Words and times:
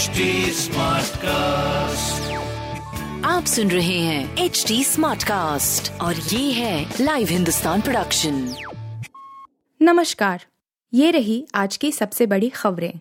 HD 0.00 0.24
cast 1.16 2.30
आप 3.26 3.44
सुन 3.44 3.70
रहे 3.70 3.98
हैं 3.98 4.36
एच 4.36 4.64
डी 4.68 4.84
स्मार्ट 4.84 5.22
कास्ट 5.22 6.00
और 6.00 6.14
ये 6.14 6.52
है 6.52 6.94
लाइव 7.00 7.28
हिंदुस्तान 7.28 7.80
प्रोडक्शन 7.80 8.54
नमस्कार 9.82 10.44
ये 10.94 11.10
रही 11.10 11.46
आज 11.54 11.76
की 11.76 11.92
सबसे 11.92 12.26
बड़ी 12.26 12.48
खबरें। 12.48 12.92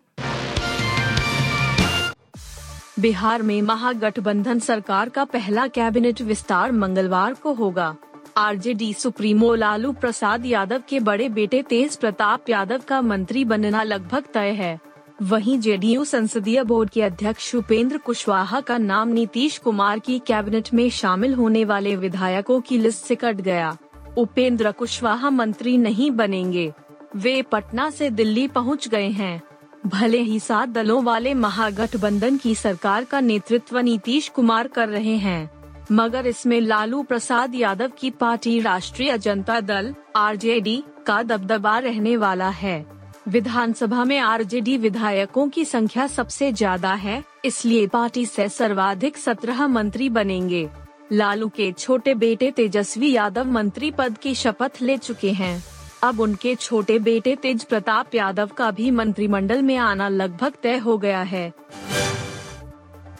बिहार 2.99 3.41
में 3.41 3.61
महागठबंधन 3.61 4.59
सरकार 4.59 5.09
का 5.09 5.23
पहला 5.25 5.67
कैबिनेट 5.67 6.21
विस्तार 6.21 6.71
मंगलवार 6.71 7.33
को 7.33 7.53
होगा। 7.53 7.95
आरजेडी 8.37 8.93
सुप्रीमो 8.93 9.55
लालू 9.55 9.91
प्रसाद 9.91 10.45
यादव 10.45 10.83
के 10.89 10.99
बड़े 10.99 11.29
बेटे 11.29 11.61
तेज 11.61 11.97
प्रताप 11.97 12.49
यादव 12.49 12.81
का 12.87 13.01
मंत्री 13.01 13.45
बनना 13.45 13.83
लगभग 13.83 14.23
तय 14.33 14.49
है। 14.51 14.88
वहीं 15.21 15.59
जेडीयू 15.59 16.03
संसदीय 16.05 16.63
बोर्ड 16.63 16.89
के 16.89 17.01
अध्यक्ष 17.01 17.55
उपेंद्र 17.55 17.97
कुशवाहा 17.97 18.59
का 18.61 18.77
नाम 18.77 19.07
नीतीश 19.07 19.57
कुमार 19.57 19.99
की 19.99 20.17
कैबिनेट 20.19 20.73
में 20.73 20.89
शामिल 20.89 21.33
होने 21.33 21.63
वाले 21.65 21.95
विधायकों 21.95 22.59
की 22.61 22.77
लिस्ट 22.77 23.05
से 23.05 23.15
कट 23.15 23.35
गया। 23.35 23.77
उपेंद्र 24.17 24.71
कुशवाहा 24.71 25.29
मंत्री 25.29 25.77
नहीं 25.77 26.11
बनेंगे। 26.11 26.71
वे 27.15 27.41
पटना 27.41 27.89
से 27.89 28.09
दिल्ली 28.09 28.47
पहुँच 28.47 28.87
गए 28.87 29.09
हैं। 29.09 29.41
भले 29.85 30.19
ही 30.19 30.39
सात 30.39 30.69
दलों 30.69 31.03
वाले 31.03 31.33
महागठबंधन 31.33 32.37
की 32.37 32.53
सरकार 32.55 33.03
का 33.03 33.19
नेतृत्व 33.19 33.79
नीतीश 33.79 34.29
कुमार 34.29 34.67
कर 34.67 34.89
रहे 34.89 35.15
हैं, 35.15 35.49
मगर 35.91 36.27
इसमें 36.27 36.59
लालू 36.61 37.01
प्रसाद 37.03 37.55
यादव 37.55 37.91
की 37.97 38.09
पार्टी 38.09 38.59
राष्ट्रीय 38.59 39.17
जनता 39.17 39.59
दल, 39.59 39.93
आरजेडी, 40.15 40.83
का 41.07 41.21
दबदबा 41.23 41.77
रहने 41.79 42.15
वाला 42.17 42.49
है। 42.49 42.98
विधानसभा 43.29 44.03
में 44.03 44.17
आरजेडी 44.19 44.77
विधायकों 44.77 45.47
की 45.49 45.63
संख्या 45.65 46.05
सबसे 46.07 46.51
ज़्यादा 46.51 46.93
है, 46.93 47.23
इसलिए 47.45 47.87
पार्टी 47.87 48.25
से 48.25 48.47
सर्वाधिक 48.49 49.17
सत्रह 49.17 49.65
मंत्री 49.67 50.09
बनेंगे। 50.09 50.67
लालू 51.11 51.49
के 51.49 51.71
छोटे 51.71 52.13
बेटे 52.15 52.49
तेजस्वी 52.51 53.11
यादव 53.11 53.51
मंत्री 53.51 53.91
पद 53.91 54.17
की 54.17 54.33
शपथ 54.35 54.81
ले 54.81 54.97
चुके 54.97 55.31
हैं। 55.31 55.63
अब 56.03 56.19
उनके 56.19 56.55
छोटे 56.55 56.99
बेटे 56.99 57.35
तेज 57.35 57.63
प्रताप 57.63 58.15
यादव 58.15 58.49
का 58.57 58.71
भी 58.71 58.91
मंत्रिमंडल 58.91 59.61
में 59.61 59.75
आना 59.77 60.09
लगभग 60.09 60.53
तय 60.63 60.77
हो 60.77 60.97
गया 60.97 61.21
है। 61.23 61.51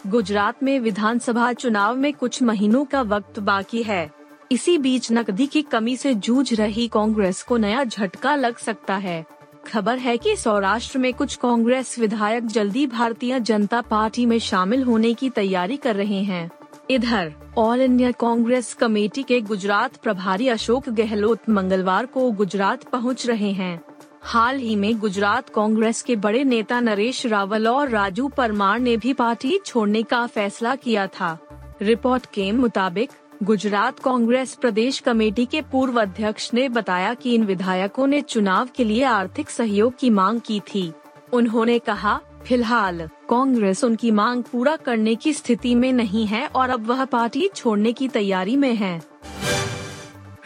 गुजरात 0.06 0.62
में 0.62 0.78
विधानसभा 0.80 1.52
चुनाव 1.54 1.96
में 1.96 2.12
कुछ 2.12 2.42
महीनों 2.42 2.84
का 2.84 3.02
वक्त 3.02 3.38
बाकी 3.40 3.82
है। 3.82 4.08
इसी 4.52 4.78
बीच 4.78 5.12
नकदी 5.12 5.46
की 5.46 5.62
कमी 5.62 5.96
से 5.96 6.14
जूझ 6.16 6.52
रही 6.54 6.88
कांग्रेस 6.88 7.42
को 7.42 7.56
नया 7.56 7.84
झटका 7.84 8.34
लग 8.36 8.56
सकता 8.58 8.96
है। 8.96 9.24
खबर 9.66 9.98
है 9.98 10.16
कि 10.18 10.36
सौराष्ट्र 10.36 10.98
में 10.98 11.14
कुछ 11.14 11.34
कांग्रेस 11.36 11.98
विधायक 11.98 12.46
जल्दी 12.46 12.86
भारतीय 12.86 13.40
जनता 13.40 13.80
पार्टी 13.80 14.26
में 14.26 14.38
शामिल 14.38 14.82
होने 14.82 15.14
की 15.14 15.30
तैयारी 15.30 15.76
कर 15.76 15.96
रहे 15.96 16.22
हैं। 16.22 16.50
इधर, 16.90 17.32
ऑल 17.58 17.80
इंडिया 17.80 18.10
कांग्रेस 18.10 18.74
कमेटी 18.74 19.22
के 19.22 19.40
गुजरात 19.40 19.96
प्रभारी 19.96 20.48
अशोक 20.48 20.88
गहलोत 20.88 21.50
मंगलवार 21.50 22.06
को 22.06 22.30
गुजरात 22.30 22.84
पहुँच 22.84 23.26
रहे 23.26 23.52
हैं। 23.52 23.80
हाल 24.22 24.56
ही 24.56 24.76
में 24.76 24.98
गुजरात 24.98 25.48
कांग्रेस 25.48 26.02
के 26.02 26.16
बड़े 26.16 26.44
नेता 26.44 26.80
नरेश 26.80 27.26
रावल 27.26 27.68
और 27.68 27.88
राजू 27.88 28.28
परमार 28.28 28.78
ने 28.78 28.96
भी 28.96 29.12
पार्टी 29.12 29.58
छोड़ने 29.66 30.02
का 30.02 30.26
फैसला 30.26 30.74
किया 30.74 31.06
था। 31.06 31.38
रिपोर्ट 31.82 32.26
के 32.26 32.52
मुताबिक 32.52 33.10
गुजरात 33.42 33.98
कांग्रेस 33.98 34.54
प्रदेश 34.54 34.98
कमेटी 34.98 35.46
के 35.46 35.60
पूर्व 35.62 36.00
अध्यक्ष 36.02 36.50
ने 36.54 36.68
बताया 36.68 37.14
कि 37.14 37.34
इन 37.34 37.44
विधायकों 37.44 38.06
ने 38.06 38.20
चुनाव 38.20 38.68
के 38.76 38.84
लिए 38.84 39.04
आर्थिक 39.04 39.50
सहयोग 39.50 39.98
की 39.98 40.10
मांग 40.10 40.40
की 40.40 40.60
थी। 40.60 40.92
उन्होंने 41.32 41.78
कहा, 41.78 42.20
फ़िलहाल, 42.44 43.06
कांग्रेस 43.30 43.84
उनकी 43.84 44.10
मांग 44.10 44.42
पूरा 44.42 44.76
करने 44.76 45.14
की 45.14 45.32
स्थिति 45.32 45.74
में 45.74 45.92
नहीं 45.92 46.26
है 46.26 46.46
और 46.46 46.70
अब 46.70 46.86
वह 46.86 47.04
पार्टी 47.04 47.48
छोड़ने 47.56 47.92
की 47.92 48.08
तैयारी 48.08 48.56
में 48.56 48.74
है। 48.74 49.02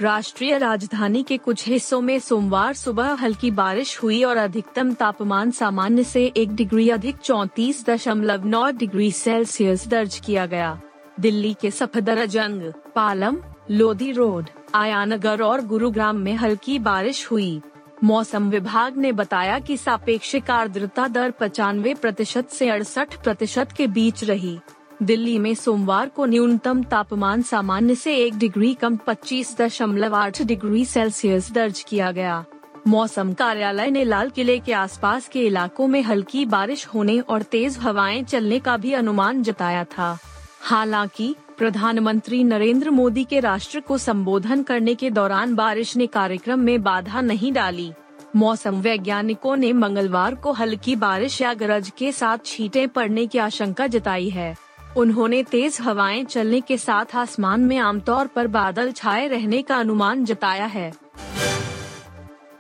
राष्ट्रीय 0.01 0.59
राजधानी 0.59 1.23
के 1.23 1.37
कुछ 1.37 1.69
हिस्सों 1.69 2.01
में 2.01 2.19
सोमवार 2.19 2.75
सुबह 2.75 3.13
हल्की 3.15 3.51
बारिश 3.51 4.03
हुई 4.03 4.23
और 4.23 4.37
अधिकतम 4.37 4.95
तापमान 4.95 5.51
सामान्य 5.51 6.05
से 6.05 6.33
एक 6.37 6.55
डिग्री 6.55 6.89
अधिक 6.91 7.17
चौतीस 7.17 7.87
दशमलव 7.87 8.47
नौ 8.47 8.71
डिग्री 8.71 9.11
सेल्सियस 9.11 9.89
दर्ज 9.89 10.19
किया 10.27 10.47
गया। 10.47 10.81
दिल्ली 11.21 11.57
के 11.61 11.71
सफदरजंग 11.71 12.73
पालम, 12.95 13.37
लोधी 13.71 14.13
रोड, 14.13 14.47
आयानगर 14.75 15.43
और 15.43 15.67
गुरुग्राम 15.67 16.17
में 16.17 16.35
हल्की 16.35 16.79
बारिश 16.79 17.31
हुई। 17.31 17.63
मौसम 18.05 18.51
विभाग 18.51 18.97
ने 18.97 19.13
बताया 19.13 19.59
कि 19.59 19.77
सापेक्षिक 19.77 20.51
आर्द्रता 20.51 21.09
दर 21.09 21.31
पचानवे 21.31 21.95
प्रतिशत 21.95 22.49
ऐसी 22.53 22.69
अड़सठ 22.69 23.23
प्रतिशत 23.25 23.73
के 23.77 23.87
बीच 23.87 24.25
रही। 24.25 24.59
दिल्ली 25.03 25.39
में 25.39 25.55
सोमवार 25.55 26.09
को 26.09 26.27
न्यूनतम 26.27 26.83
तापमान 26.83 27.43
सामान्य 27.43 27.95
से 27.95 28.17
एक 28.17 28.39
डिग्री 28.39 28.75
कम 28.75 28.97
पच्चीस 28.97 29.57
दशमलव 29.59 30.15
आठ 30.15 30.43
डिग्री 30.43 30.85
सेल्सियस 30.85 31.53
दर्ज 31.53 31.85
किया 31.89 32.13
गया। 32.13 32.45
मौसम 32.89 33.33
कार्यालय 33.33 33.91
ने 33.91 34.05
लाल 34.05 34.31
किले 34.31 34.59
के 34.59 34.73
आसपास 34.73 35.29
के 35.29 35.47
इलाकों 35.47 35.89
में 35.89 36.03
हल्की 36.03 36.47
बारिश 36.47 36.87
होने 36.87 37.21
और 37.21 37.43
तेज 37.43 37.79
हवाएँ 37.79 38.23
चलने 38.23 38.59
का 38.59 38.77
भी 38.77 38.93
अनुमान 38.93 39.43
जताया 39.43 39.85
था। 39.85 40.19
हालाँकि, 40.67 41.35
प्रधानमंत्री 41.59 42.45
नरेंद्र 42.45 42.91
मोदी 42.91 43.25
के 43.25 43.41
राष्ट्र 43.41 43.81
को 43.81 43.99
संबोधन 43.99 44.63
करने 44.63 44.95
के 44.95 45.11
दौरान 45.11 45.55
बारिश 45.55 45.97
ने 45.97 46.07
कार्यक्रम 46.07 46.59
में 46.59 46.83
बाधा 46.83 47.21
नहीं 47.21 47.53
डाली। 47.53 47.93
मौसम 48.37 48.81
वैज्ञानिकों 48.81 49.57
ने 49.57 49.73
मंगलवार 49.73 50.35
को 50.35 50.53
हल्की 50.53 50.97
बारिश 50.97 51.41
या 51.41 51.55
गरज 51.55 51.93
के 51.99 52.13
साथ 52.13 52.39
छींटे 52.45 52.87
पड़ने 52.87 53.27
की 53.27 53.39
आशंका 53.39 53.87
जताई 53.87 54.31
है। 54.31 54.57
उन्होंने 54.97 55.43
तेज 55.43 55.79
हवाएँ 55.81 56.25
चलने 56.25 56.61
के 56.61 56.79
साथ 56.79 57.17
आसमान 57.17 57.61
में 57.61 57.79
आमतौर 57.79 58.27
पर 58.27 58.47
बादल 58.47 58.93
छाए 58.93 59.29
रहने 59.29 59.63
का 59.63 59.77
अनुमान 59.77 60.25
जताया 60.25 60.67
है। 60.67 60.93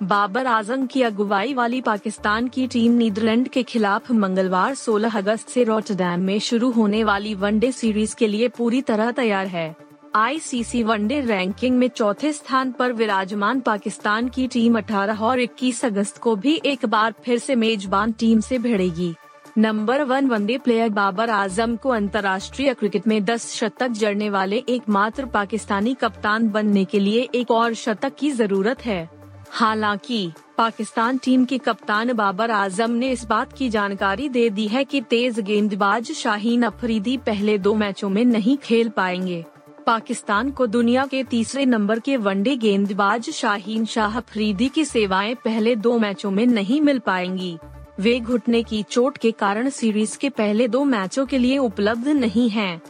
बाबर 0.05 0.47
आज़म 0.47 0.87
की 0.87 1.03
अगुवाई 1.03 1.55
वाली 1.55 1.81
पाकिस्तान 1.81 2.49
की 2.49 2.67
टीम 2.67 2.93
नीदरलैंड 2.93 3.49
के 3.49 3.63
खिलाफ 3.63 4.11
मंगलवार 4.13 4.75
16 4.75 5.17
अगस्त 5.17 5.49
से 5.49 5.65
रॉटरडैम 5.65 6.21
में 6.21 6.39
शुरू 6.39 6.71
होने 6.71 7.05
वाली 7.05 7.35
वनडे 7.35 7.73
सीरीज़ 7.73 8.15
के 8.17 8.27
लिए 8.27 8.49
पूरी 8.49 8.83
तरह 8.83 9.11
तैयार 9.11 9.47
है। 9.47 9.75
आईसीसी 10.15 10.83
वनडे 10.83 11.21
रैंकिंग 11.21 11.79
में 11.79 11.89
चौथे 11.89 12.33
स्थान 12.33 12.73
पर 12.73 12.93
विराजमान 12.93 13.61
पाकिस्तान 13.61 14.29
की 14.29 14.47
टीम 14.47 14.79
18 14.79 15.23
और 15.23 15.41
21 15.41 15.85
अगस्त 15.85 16.19
को 16.19 16.37
भी 16.37 16.61
एक 16.65 16.87
बार 16.87 17.15
फिर 17.25 17.39
से 17.39 17.55
मेजबान 17.55 18.13
टीम 18.13 18.41
से 18.41 18.59
भिड़ेगी। 18.59 19.15
Number 19.59 20.03
one 20.03 20.27
one day 20.27 20.59
player 20.59 20.89
Babar 20.89 21.31
Azam 21.31 21.77
को 21.77 21.89
अंतर्राष्ट्रीय 21.89 22.75
क्रिकेट 22.75 23.07
में 23.07 23.25
10 23.25 23.51
शतक 23.55 23.89
जड़ने 23.89 24.31
वाले 24.31 24.65
एकमात्र 24.69 25.27
पाकिस्तानी 25.27 25.95
कप्तान 25.95 26.49
बनने 26.49 26.85
के 26.85 27.01
लिए 27.01 27.29
एक 27.35 27.51
और 27.51 27.75
शतक 27.75 28.13
की 28.19 28.31
ज़रूरत 28.31 28.85
है। 28.87 29.14
हालाँकि, 29.55 30.33
पाकिस्तान 30.59 31.19
टीम 31.19 31.45
के 31.45 31.59
कप्तान 31.59 32.13
बाबर 32.13 32.51
आज़म 32.51 32.91
ने 32.91 33.11
इस 33.11 33.25
बात 33.25 33.53
की 33.53 33.69
जानकारी 33.71 34.29
दे 34.29 34.51
दी 34.51 34.67
है 34.69 34.85
कि 34.85 35.01
तेज 35.01 35.41
गेंदबाज 35.41 36.11
शाहीन 36.13 36.63
अफरीदी 36.63 37.17
पहले 37.17 37.59
दो 37.59 37.75
मैचों 37.75 38.09
में 38.09 38.25
नहीं 38.25 38.57
खेल 38.57 38.89
पाएँगे। 38.89 39.45
पाकिस्तान 39.87 40.51
को 40.51 40.67
दुनिया 40.67 41.07
के 41.07 41.23
तीसरे 41.23 41.67
नंबर 41.67 41.99
के 41.99 42.17
वनडे 42.17 42.57
गेंदबाज 42.57 43.31
शाहीन 43.31 43.85
शाह 43.85 44.17
अफरीदी 44.17 44.69
की 44.69 44.85
सेवाएँ 44.85 45.35
पहले 45.35 45.77
दो 45.77 45.99
मैचों 45.99 46.31
में 46.31 46.47
नहीं 46.47 46.81
मिल 46.81 46.99
पाएँगी। 46.99 47.59
वे 48.01 48.21
घुटने 48.21 48.63
की 48.63 48.83
चोट 48.83 49.19
के 49.19 49.31
कारण 49.33 49.69
सीरीज़ 49.69 50.19
के 50.19 50.29
पहले 50.29 50.69
दो 50.69 50.85
मैचों 50.85 51.27
के 51.27 51.39
लिए 51.39 51.59
उपलब्ध 51.59 52.09
नहीं 52.09 52.49
हैं। 52.51 52.83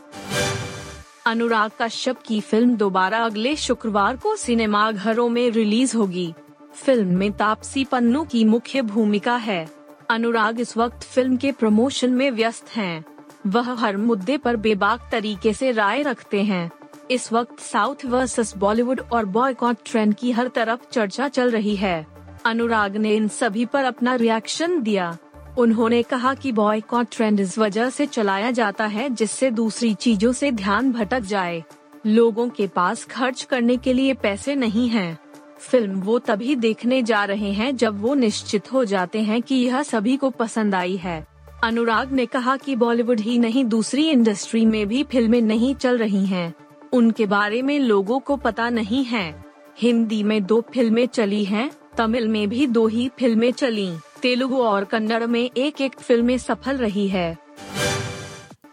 अनुराग 1.26 1.70
कश्यप 1.82 2.22
की 2.26 2.40
फ़िल्म 2.40 2.76
दोबारा 2.76 3.18
अगले 3.18 3.56
शुक्रवार 3.56 4.16
को 4.16 4.36
सिनेमाघरों 4.36 5.28
में 5.28 5.50
रिलीज़ 5.50 5.96
होगी। 5.96 6.34
फ़िल्म 6.74 7.16
में 7.16 7.32
तापसी 7.32 7.84
पन्नू 7.84 8.24
की 8.24 8.44
मुख्य 8.44 8.82
भूमिका 8.82 9.36
है। 9.36 9.68
अनुराग 10.10 10.60
इस 10.60 10.76
वक्त 10.76 11.02
फ़िल्म 11.02 11.36
के 11.36 11.52
प्रमोशन 11.52 12.10
में 12.10 12.30
व्यस्त 12.30 12.76
हैं। 12.76 13.04
वह 13.46 13.72
हर 13.72 13.96
मुद्दे 13.96 14.36
पर 14.36 14.56
बेबाक 14.56 15.08
तरीके 15.12 15.52
से 15.52 15.72
राय 15.72 16.02
रखते 16.02 16.42
हैं। 16.42 16.70
इस 17.10 17.32
वक्त 17.32 17.60
साउथ 17.60 18.04
वर्सेस 18.04 18.56
बॉलीवुड 18.56 19.00
और 19.12 19.24
बॉयकॉट 19.24 19.76
ट्रेंड 19.86 20.14
की 20.14 20.32
हर 20.32 20.48
तरफ़ 20.48 20.80
चर्चा 20.92 21.28
चल 21.28 21.50
रही 21.50 21.76
है। 21.76 22.06
अनुराग 22.44 22.96
ने 22.96 23.16
इन 23.16 23.28
सभी 23.28 23.64
पर 23.64 23.84
अपना 23.84 24.14
रिएक्शन 24.14 24.82
दिया। 24.82 25.16
उन्होंने 25.58 26.02
कहा 26.02 26.34
कि 26.34 26.52
बॉयकॉट 26.52 27.06
ट्रेंड 27.12 27.40
इस 27.40 27.58
वजह 27.58 27.90
से 27.90 28.06
चलाया 28.06 28.50
जाता 28.50 28.86
है 28.86 29.10
जिससे 29.10 29.50
दूसरी 29.50 29.94
चीज़ों 29.94 30.32
से 30.32 30.50
ध्यान 30.52 30.92
भटक 30.92 31.20
जाए। 31.20 31.64
लोगों 32.06 32.48
के 32.48 32.66
पास 32.66 33.04
खर्च 33.04 33.42
करने 33.42 33.76
के 33.76 33.92
लिए 33.92 34.14
पैसे 34.14 34.54
नहीं 34.54 34.88
हैं। 34.88 35.18
फ़िल्म 35.58 36.00
वो 36.00 36.18
तभी 36.18 36.54
देखने 36.56 37.02
जा 37.02 37.24
रहे 37.24 37.52
हैं 37.52 37.76
जब 37.76 38.00
वो 38.00 38.14
निश्चित 38.14 38.72
हो 38.72 38.84
जाते 38.84 39.22
हैं 39.22 39.40
कि 39.42 39.54
यह 39.54 39.82
सभी 39.82 40.16
को 40.16 40.30
पसंद 40.30 40.74
आई 40.74 40.96
है। 40.96 41.26
अनुराग 41.64 42.12
ने 42.12 42.26
कहा 42.26 42.56
कि 42.56 42.76
बॉलीवुड 42.76 43.20
ही 43.20 43.38
नहीं 43.38 43.64
दूसरी 43.64 44.08
इंडस्ट्री 44.08 44.64
में 44.66 44.86
भी 44.88 45.02
फ़िल्में 45.02 45.40
नहीं 45.42 45.74
चल 45.74 45.98
रही 45.98 46.24
हैं। 46.26 46.54
उनके 46.92 47.26
बारे 47.26 47.62
में 47.62 47.78
लोगों 47.78 48.18
को 48.20 48.36
पता 48.36 48.68
नहीं 48.70 49.04
है। 49.04 49.44
हिंदी 49.78 50.22
में 50.22 50.44
दो 50.46 50.60
फ़िल्में 50.74 51.06
चली 51.06 51.44
हैं, 51.44 51.70
तमिल 51.96 52.28
में 52.28 52.48
भी 52.48 52.66
दो 52.66 52.86
ही 52.86 53.08
फ़िल्में 53.18 53.52
चली। 53.52 53.90
तेलुगु 54.22 54.56
और 54.56 54.84
कन्नड़ 54.84 55.26
में 55.26 55.50
एक 55.56 55.80
एक 55.80 56.00
फ़िल्में 56.00 56.38
सफल 56.38 56.76
रही 56.76 57.08
है। 57.08 57.36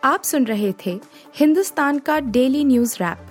आप 0.03 0.23
सुन 0.23 0.45
रहे 0.45 0.73
थे 0.85 0.99
हिंदुस्तान 1.35 1.99
का 1.99 2.19
डेली 2.19 2.63
न्यूज़ 2.63 2.95
रैप। 2.95 3.30